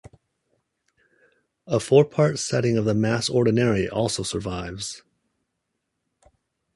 A 1.67 1.79
four-part 1.79 2.39
setting 2.39 2.75
of 2.75 2.85
the 2.85 2.95
Mass 2.95 3.29
Ordinary 3.29 3.87
also 3.87 4.23
survives. 4.23 5.03